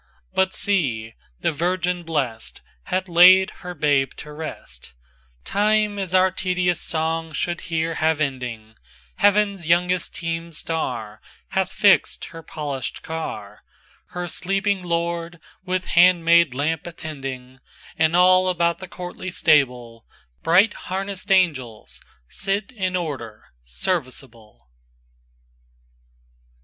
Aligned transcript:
XXVIIBut 0.35 0.53
see! 0.53 1.13
the 1.41 1.51
Virgin 1.51 2.03
blestHath 2.03 3.07
laid 3.07 3.51
her 3.61 3.75
Babe 3.75 4.11
to 4.15 4.33
rest, 4.33 4.93
Time 5.43 5.99
is 5.99 6.11
our 6.15 6.31
tedious 6.31 6.81
song 6.81 7.31
should 7.33 7.61
here 7.61 7.93
have 7.93 8.19
ending:Heaven's 8.19 9.67
youngest 9.67 10.15
teemèd 10.15 10.55
starHath 10.55 11.69
fixed 11.69 12.25
her 12.33 12.41
polished 12.41 13.03
car, 13.03 13.61
Her 14.07 14.27
sleeping 14.27 14.81
Lord 14.83 15.39
with 15.63 15.85
handmaid 15.85 16.55
lamp 16.55 16.87
attending; 16.87 17.59
And 17.95 18.15
all 18.15 18.49
about 18.49 18.79
the 18.79 18.87
courtly 18.87 19.29
stableBright 19.29 20.73
harnessed 20.73 21.31
Angels 21.31 22.01
sit 22.27 22.71
in 22.71 22.95
order 22.95 23.49
serviceable. 23.63 24.67